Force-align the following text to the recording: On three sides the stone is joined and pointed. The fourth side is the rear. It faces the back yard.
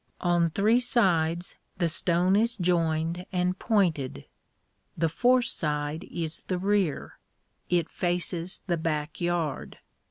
On 0.21 0.49
three 0.49 0.79
sides 0.79 1.57
the 1.77 1.87
stone 1.87 2.35
is 2.35 2.57
joined 2.57 3.27
and 3.31 3.59
pointed. 3.59 4.25
The 4.97 5.09
fourth 5.09 5.45
side 5.45 6.05
is 6.05 6.41
the 6.47 6.57
rear. 6.57 7.19
It 7.69 7.87
faces 7.87 8.61
the 8.65 8.77
back 8.77 9.21
yard. 9.21 9.77